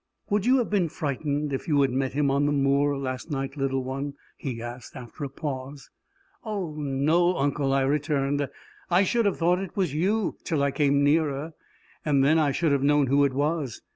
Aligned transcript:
"Would 0.31 0.47
you 0.47 0.57
have 0.57 0.71
been 0.71 0.89
frightened 0.89 1.53
if 1.53 1.67
you 1.67 1.79
had 1.81 1.91
met 1.91 2.13
him 2.13 2.31
on 2.31 2.47
the 2.47 2.51
moor 2.51 2.97
last 2.97 3.29
night, 3.29 3.55
little 3.55 3.83
one?" 3.83 4.15
he 4.35 4.59
asked, 4.59 4.95
after 4.95 5.23
a 5.23 5.29
pause. 5.29 5.91
"Oh, 6.43 6.73
no, 6.73 7.37
uncle!" 7.37 7.71
I 7.71 7.81
returned. 7.83 8.49
"I 8.89 9.03
should 9.03 9.25
have 9.27 9.37
thought 9.37 9.59
it 9.59 9.77
was 9.77 9.93
you 9.93 10.37
till 10.43 10.63
I 10.63 10.71
came 10.71 11.03
nearer, 11.03 11.53
and 12.03 12.25
then 12.25 12.39
I 12.39 12.51
should 12.51 12.71
have 12.71 12.81
known 12.81 13.05
who 13.05 13.23
it 13.25 13.33
was! 13.33 13.83